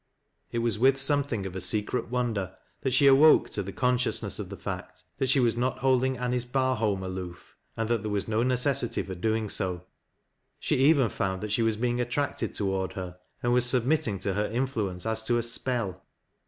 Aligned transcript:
It 0.51 0.63
was 0.65 0.79
with 0.79 0.97
something 0.99 1.45
of 1.45 1.61
secret 1.61 2.09
wonder 2.09 2.57
that 2.81 2.89
she 2.91 3.05
awoke 3.05 3.51
to 3.51 3.61
the 3.61 3.71
con 3.71 3.99
sciousness 3.99 4.39
of 4.39 4.49
the 4.49 4.57
fact 4.57 5.03
that 5.19 5.29
she 5.29 5.39
was 5.39 5.55
not 5.55 5.77
holding 5.77 6.17
Anice 6.17 6.43
Bar 6.51 6.77
holm 6.77 7.03
aloof, 7.03 7.55
and 7.77 7.87
that 7.87 8.01
there 8.01 8.09
was 8.09 8.27
no 8.27 8.41
necessity 8.41 9.03
for 9.03 9.13
doing 9.13 9.47
so. 9.47 9.85
She 10.59 10.77
even 10.77 11.09
found 11.09 11.41
that 11.41 11.51
she 11.51 11.61
was 11.61 11.75
being 11.75 12.01
attracted 12.01 12.55
toward 12.55 12.93
her, 12.93 13.19
and 13.43 13.53
was 13.53 13.63
submitting 13.67 14.17
to 14.21 14.33
her 14.33 14.47
influence 14.47 15.05
as 15.05 15.21
to 15.25 15.37
a 15.37 15.43
spell. 15.43 16.03